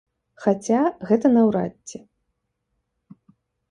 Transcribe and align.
Хаця, 0.45 0.79
гэта 1.11 1.33
наўрад 1.37 1.73
ці. 1.89 1.97